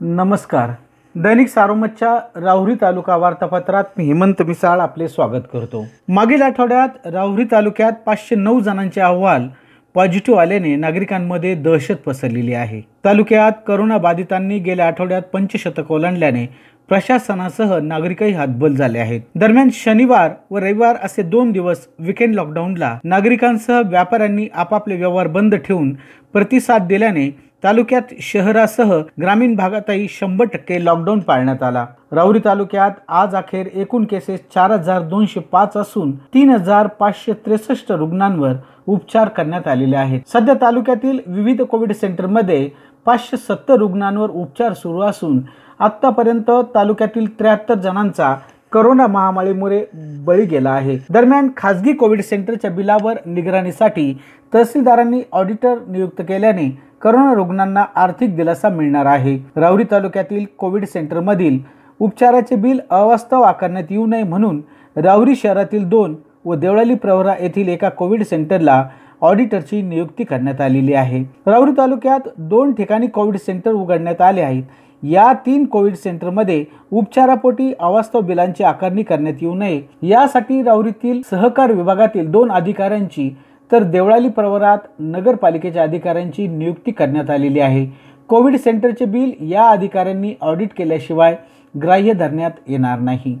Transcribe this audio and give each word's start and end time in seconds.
नमस्कार. 0.00 0.70
दैनिक 1.14 1.48
सारोमतच्या 1.48 2.14
राहुरी 2.42 2.74
तालुका 2.80 3.16
वार्तापत्रात 3.16 3.84
मी 3.98 4.04
हेमंत 4.04 4.40
मिसाळ 4.42 4.80
आपले 4.80 5.08
स्वागत 5.08 5.40
करतो. 5.52 5.84
मागील 6.08 6.42
आठवड्यात 6.42 7.06
राहुरी 7.06 7.44
तालुक्यात 7.50 7.92
पाचशे 8.06 8.34
नऊ 8.34 8.60
जणांचे 8.60 9.00
अहवाल 9.00 9.46
पॉझिटिव्ह 9.94 10.40
आल्याने 10.40 10.74
नागरिकांमध्ये 10.76 11.54
दहशत 11.54 12.00
पसरलेली 12.06 12.54
आहे. 12.54 12.80
तालुक्यात 13.04 13.52
करोना 13.66 13.98
बाधितांनी 13.98 14.58
गेल्या 14.58 14.86
आठवड्यात 14.86 15.22
पंचशतक 15.32 15.92
ओलांडल्याने 15.92 16.46
प्रशासनासह 16.88 17.78
नागरिकही 17.78 18.32
हातबल 18.32 18.74
झाले 18.74 18.98
आहेत. 18.98 19.20
दरम्यान 19.34 19.68
शनिवार 19.72 20.30
व 20.50 20.58
रविवार 20.58 20.96
असे 21.02 21.22
दोन 21.22 21.52
दिवस 21.52 21.86
विकेंड 21.98 22.34
लॉकडाऊनला 22.34 22.96
नागरिकांसह 23.04 23.80
व्यापाऱ्यांनी 23.80 24.48
आपापले 24.54 24.96
व्यवहार 24.96 25.26
बंद 25.26 25.54
ठेवून 25.54 25.92
प्रतिसाद 26.32 26.86
दिल्याने 26.86 27.30
तालुक्यात 27.64 28.12
शहरासह 28.22 28.92
ग्रामीण 29.20 29.54
भागातही 29.56 30.06
शंभर 30.10 30.44
टक्के 30.52 30.84
लॉकडाऊन 30.84 31.18
पाळण्यात 31.20 31.62
आला. 31.62 31.84
राऊरी 32.12 32.40
तालुक्यात 32.44 32.90
आज 33.08 33.34
अखेर 33.34 33.66
एकूण 33.74 34.04
केसेस 34.04 34.40
चार 34.54 34.70
हजार 34.70 35.02
दोनशे 35.08 35.40
पाच 35.52 35.76
असून 35.76 36.12
तीन 36.34 36.50
हजार 36.50 36.86
पाचशे 37.00 37.32
त्रेसष्ट 37.46 37.92
रुग्णांवर 37.92 38.52
उपचार 38.86 39.28
करण्यात 39.28 39.68
आलेले 39.68 39.96
आहेत. 39.96 40.20
सध्या 40.32 40.54
तालुक्यातील 40.60 41.18
विविध 41.26 41.62
कोविड 41.62 41.92
सेंटरमध्ये 41.92 42.68
पाचशे 43.06 43.36
सत्तर 43.36 43.76
रुग्णांवर 43.76 44.30
उपचार 44.30 44.72
सुरू 44.72 45.00
असून 45.00 45.40
आतापर्यंत 45.78 46.50
तालुक्यातील 46.74 47.26
त्र्याहत्तर 47.38 47.74
जणांचा 47.74 48.34
करोना 48.72 49.06
महामारीमुळे 49.06 49.84
बळी 50.26 50.44
गेला 50.46 50.70
आहे. 50.70 50.96
दरम्यान 51.10 51.48
खासगी 51.56 51.92
कोविड 51.92 52.20
सेंटरच्या 52.20 52.70
बिलावर 52.70 53.16
निगराणीसाठी 53.26 54.12
तहसीलदारांनी 54.52 55.22
ऑडिटर 55.32 55.78
नियुक्त 55.88 56.22
केल्याने 56.28 56.68
करोना 57.02 57.32
रुग्णांना 57.34 57.84
आर्थिक 57.96 58.36
दिलासा 58.36 58.68
मिळणार 58.68 59.06
आहे. 59.06 59.36
राऊरी 59.56 59.84
तालुक्यातील 59.90 60.44
कोविड 60.58 60.84
सेंटरमधील 60.84 61.58
उपचाराचे 62.00 62.56
बिल 62.56 62.80
अवास्तव 62.90 63.42
आकारण्यात 63.42 63.90
येऊ 63.90 64.06
नये 64.06 64.22
म्हणून 64.22 64.60
राऊरी 64.96 65.34
शहरातील 65.36 65.88
दोन 65.88 66.14
व 66.44 66.54
देवळाली 66.54 66.94
प्रवरा 66.94 67.34
येथील 67.40 67.68
एका 67.68 67.88
कोविड 67.88 68.22
सेंटरला 68.22 68.84
ऑडिटरची 69.20 69.80
नियुक्ती 69.82 70.24
करण्यात 70.24 70.60
आलेली 70.60 70.94
आहे. 70.94 71.22
राऊरी 71.46 71.72
तालुक्यात 71.78 72.28
दोन 72.38 72.72
ठिकाणी 72.72 73.06
कोविड 73.06 73.36
सेंटर 73.36 73.72
उघडण्यात 73.72 74.20
आले 74.20 74.40
आहेत. 74.40 74.62
या 75.02 75.32
तीन 75.46 75.64
कोविड 75.64 75.94
सेंटरमध्ये 75.94 76.64
उपचारापोटी 76.90 77.72
अवास्तव 77.80 78.20
बिलांची 78.20 78.64
आकारणी 78.64 79.02
करण्यात 79.02 79.34
येऊ 79.40 79.54
नये. 79.54 79.80
यासाठी 80.02 80.62
राऊरीतील 80.62 81.20
सहकार 81.30 81.72
विभागातील 81.72 82.30
दोन 82.30 82.50
अधिकाऱ्यांची 82.52 83.30
तर 83.70 83.82
देवळाली 83.82 84.28
प्रवरात 84.28 84.78
नगरपालिकेच्या 84.98 85.82
अधिकाऱ्यांची 85.82 86.46
नियुक्ती 86.48 86.92
करण्यात 86.92 87.30
आलेली 87.30 87.60
आहे. 87.60 87.86
कोविड 88.28 88.56
सेंटरचे 88.56 89.04
बिल 89.04 89.32
या 89.50 89.68
अधिकाऱ्यांनी 89.68 90.34
ऑडिट 90.40 90.72
केल्याशिवाय 90.76 91.36
ग्राह्य 91.74 92.12
धरण्यात 92.12 92.50
येणार 92.66 92.98
नाही. 92.98 93.36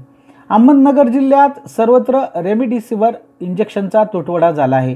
अहमदनगर 0.50 1.08
जिल्ह्यात 1.08 1.68
सर्वत्र 1.68 2.20
रेमडिसिवर 2.42 3.14
इंजेक्शनचा 3.40 4.04
तुटवडा 4.04 4.50
झाला 4.50 4.76
आहे. 4.76 4.94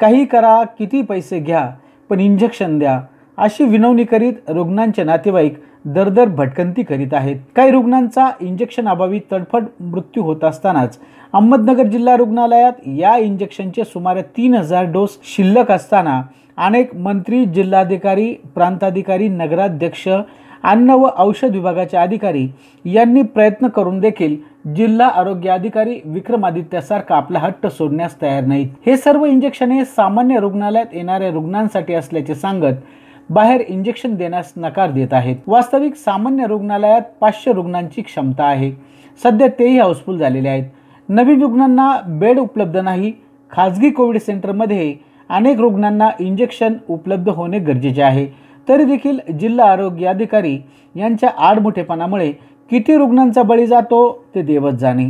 काही 0.00 0.24
करा 0.24 0.62
किती 0.78 1.02
पैसे 1.02 1.38
घ्या 1.38 1.68
पण 2.10 2.20
इंजेक्शन 2.20 2.78
द्या 2.78 3.00
अशी 3.38 3.64
विनवणी 3.64 4.04
करीत 4.04 4.50
रुग्णांचे 4.50 5.04
नातेवाईक 5.04 5.56
दरदर 5.86 6.28
भटकंती 6.28 6.82
करीत 6.82 7.14
आहेत. 7.14 7.36
काही 7.56 7.70
रुग्णांचा 7.70 8.28
इंजेक्शन 8.40 8.88
अभावी 8.88 9.20
तडफड 9.32 9.64
मृत्यू 9.80 10.22
होत 10.22 10.44
असतानाच 10.44 10.98
अहमदनगर 11.32 11.86
जिल्हा 11.86 12.16
रुग्णालयात 12.16 12.72
या 12.96 13.16
इंजेक्शनचे 13.16 13.84
सुमारे 13.84 14.22
तीन 14.36 14.54
हजार 14.54 14.84
डोस 14.84 15.18
शिल्लक 15.34 15.70
असताना 15.70 16.20
अनेक 16.56 16.94
मंत्री 16.96 17.44
जिल्हाधिकारी 17.44 18.32
प्रांताधिकारी 18.54 19.28
नगराध्यक्ष 19.28 20.08
अन्न 20.62 20.90
व 20.90 21.08
औषध 21.18 21.50
विभागाचे 21.50 21.96
अधिकारी 21.96 22.46
यांनी 22.84 23.22
प्रयत्न 23.22 23.68
करून 23.68 23.98
देखील 24.00 24.36
जिल्हा 24.74 25.08
आरोग्य 25.08 25.50
अधिकारी 25.50 25.98
विक्रमादित्यासारखा 26.04 27.16
आपला 27.16 27.38
हट्ट 27.38 27.66
सोडण्यास 27.66 28.20
तयार 28.22 28.44
नाहीत. 28.44 28.68
हे 28.86 28.96
सर्व 28.96 29.24
इंजेक्शन 29.24 29.70
हे 29.70 29.84
सामान्य 29.84 30.40
रुग्णालयात 30.40 30.94
येणाऱ्या 30.94 31.30
रुग्णांसाठी 31.30 31.94
असल्याचे 31.94 32.34
सांगत 32.34 32.74
बाहेर 33.30 33.60
इंजेक्शन 33.68 34.14
देण्यास 34.14 34.52
नकार 34.56 34.90
देत 34.90 35.12
आहेत. 35.12 35.36
वास्तविक 35.46 35.94
सामान्य 35.94 36.46
रुग्णालयात 36.46 37.02
पाचशे 37.20 37.52
रुग्णांची 37.52 38.02
क्षमता 38.02 38.44
आहे. 38.44 38.70
सध्या 39.22 39.48
तेही 39.48 39.78
हाऊसफुल 39.78 40.18
झालेले 40.18 40.48
आहेत. 40.48 40.64
नवीन 41.08 41.40
रुग्णांना 41.42 41.90
बेड 42.08 42.38
उपलब्ध 42.38 42.76
नाही. 42.76 43.12
खाजगी 43.50 43.90
कोविड 43.90 44.18
सेंटरमध्ये 44.18 44.94
अनेक 45.30 45.60
रुग्णांना 45.60 46.08
इंजेक्शन 46.20 46.74
उपलब्ध 46.88 47.28
होणे 47.28 47.58
गरजेचे 47.58 48.02
आहे. 48.02 48.26
तरी 48.68 48.84
देखील 48.84 49.18
जिल्हा 49.38 49.70
आरोग्य 49.72 50.06
अधिकारी 50.06 50.58
यांच्या 50.94 51.30
आडमुठेपणामुळे 51.38 52.32
किती 52.70 52.96
रुग्णांचा 52.96 53.42
बळी 53.42 53.66
जातो 53.66 54.24
ते 54.34 54.42
देवत 54.42 54.72
जाणे. 54.72 55.08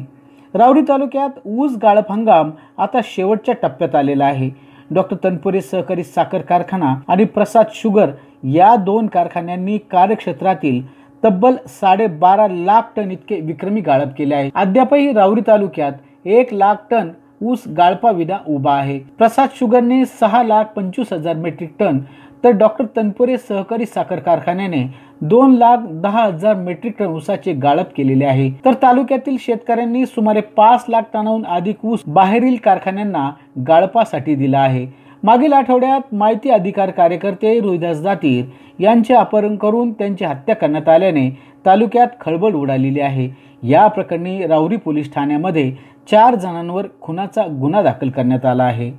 रावरी 0.54 0.80
तालुक्यात 0.80 1.46
ऊस 1.46 1.76
गाळप 1.82 2.12
हंगाम 2.12 2.50
आता 2.78 3.00
शेवटच्या 3.04 3.54
टप्प्यात 3.62 3.94
आलेला 3.94 4.24
आहे. 4.24 4.50
डॉक्टर 4.90 5.16
तनपुरे 5.24 5.60
सहकारी 5.60 6.02
साखर 6.02 6.42
कारखाना 6.42 6.94
आणि 7.08 7.24
प्रसाद 7.24 7.66
शुगर 7.74 8.10
या 8.52 8.74
दोन 8.76 9.06
कारखान्यांनी 9.06 9.78
कार्यक्षेत्रातील 9.90 10.80
तब्बल 11.22 11.56
साडेबारा 11.70 12.46
लाख 12.48 12.92
टन 12.96 13.10
इतके 13.10 13.40
विक्रमी 13.40 13.80
गाळप 13.80 14.12
केले 14.18 14.34
आहे. 14.34 14.50
अद्यापही 14.54 15.12
राऊरी 15.12 15.40
तालुक्यात 15.46 16.26
एक 16.26 16.52
लाख 16.54 16.74
टन 16.90 17.08
ऊस 17.42 17.62
गाळपाविना 17.76 18.38
उभा 18.48 18.74
आहे. 18.74 18.98
प्रसाद 19.18 19.48
शुगरने 19.58 20.04
सहा 20.20 20.42
लाख 20.42 20.64
पंचवीस 20.76 21.12
हजार 21.12 21.36
मेट्रिक 21.36 21.74
टन 21.78 21.98
तर 22.44 22.50
डॉक्टर 22.50 22.84
तनपुरे 22.96 23.36
सहकारी 23.38 23.86
साखर 23.86 24.18
कारखान्याने 24.18 24.84
दोन 25.20 25.54
लाख 25.56 25.86
दहा 26.02 26.24
हजार 26.24 26.54
मेट्रिक 26.54 26.94
टन 26.98 27.06
ऊसाचे 27.06 27.52
गाळप 27.52 27.92
केलेले 27.96 28.24
आहे. 28.24 28.50
तर 28.64 28.74
तालुक्यातील 28.82 29.36
शेतकऱ्यांनी 29.40 30.04
सुमारे 30.06 30.40
पाच 30.56 30.84
लाख 30.88 31.02
टनाहून 31.12 31.44
अधिक 31.46 31.84
ऊस 31.84 32.02
बाहेरील 32.06 32.56
कारखान्यांना 32.64 33.30
गाळपासाठी 33.68 34.34
दिला 34.34 34.58
आहे. 34.58 34.86
मागील 35.22 35.52
आठवड्यात 35.52 36.14
माहिती 36.14 36.50
अधिकार 36.50 36.90
कार्यकर्ते 36.90 37.58
रोहिदास 37.60 37.96
जातीर 37.96 38.44
यांचे 38.82 39.14
अपहरण 39.14 39.56
करून 39.56 39.92
त्यांची 39.92 40.24
हत्या 40.24 40.54
करण्यात 40.56 40.88
आल्याने 40.88 41.28
तालुक्यात 41.66 42.08
खळबळ 42.20 42.54
उडालेली 42.54 43.00
आहे. 43.00 43.28
या 43.62 43.86
प्रकरणी 43.86 44.46
राऊरी 44.46 44.76
पोलीस 44.76 45.12
ठाण्यामध्ये 45.14 45.70
चार 46.10 46.34
जणांवर 46.34 46.86
खुनाचा 47.00 47.46
गुन्हा 47.60 47.82
दाखल 47.82 48.10
करण्यात 48.10 48.44
आला 48.46 48.64
आहे. 48.64 48.90